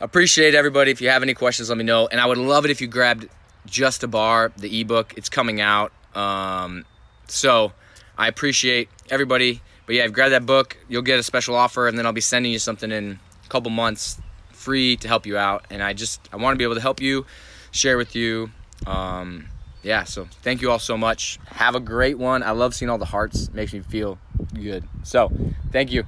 appreciate 0.00 0.54
everybody. 0.54 0.90
If 0.90 1.00
you 1.00 1.08
have 1.08 1.22
any 1.22 1.34
questions, 1.34 1.68
let 1.68 1.78
me 1.78 1.84
know. 1.84 2.06
And 2.06 2.20
I 2.20 2.26
would 2.26 2.38
love 2.38 2.64
it 2.64 2.70
if 2.70 2.80
you 2.80 2.86
grabbed 2.86 3.28
Just 3.66 4.02
a 4.02 4.08
Bar, 4.08 4.52
the 4.56 4.80
ebook. 4.80 5.14
It's 5.16 5.28
coming 5.28 5.60
out. 5.60 5.92
Um, 6.14 6.84
so 7.26 7.72
I 8.16 8.28
appreciate 8.28 8.88
everybody. 9.10 9.60
But 9.86 9.96
yeah, 9.96 10.02
if 10.02 10.08
you 10.08 10.14
grab 10.14 10.30
that 10.30 10.46
book. 10.46 10.76
You'll 10.88 11.02
get 11.02 11.18
a 11.18 11.22
special 11.22 11.54
offer, 11.54 11.88
and 11.88 11.98
then 11.98 12.06
I'll 12.06 12.12
be 12.12 12.20
sending 12.20 12.52
you 12.52 12.58
something 12.58 12.90
in 12.90 13.18
a 13.44 13.48
couple 13.48 13.70
months 13.70 14.20
free 14.52 14.96
to 14.96 15.08
help 15.08 15.26
you 15.26 15.36
out. 15.36 15.66
And 15.70 15.82
I 15.82 15.92
just 15.92 16.28
I 16.32 16.36
want 16.36 16.54
to 16.54 16.58
be 16.58 16.64
able 16.64 16.74
to 16.74 16.80
help 16.80 17.00
you, 17.00 17.26
share 17.70 17.96
with 17.96 18.16
you. 18.16 18.50
Um, 18.86 19.46
yeah, 19.82 20.04
so 20.04 20.26
thank 20.42 20.62
you 20.62 20.70
all 20.70 20.78
so 20.78 20.96
much. 20.96 21.38
Have 21.46 21.74
a 21.74 21.80
great 21.80 22.18
one. 22.18 22.42
I 22.42 22.52
love 22.52 22.74
seeing 22.74 22.88
all 22.88 22.98
the 22.98 23.04
hearts. 23.04 23.48
It 23.48 23.54
makes 23.54 23.72
me 23.72 23.80
feel 23.80 24.18
good. 24.54 24.84
So 25.02 25.30
thank 25.70 25.92
you. 25.92 26.04